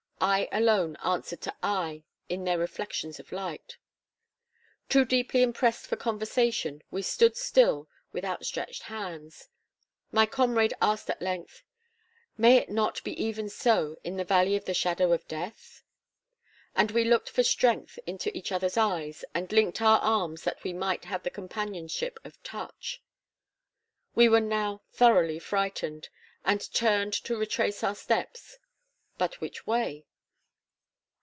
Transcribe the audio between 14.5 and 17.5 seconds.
of the Shadow of Death?' And we looked for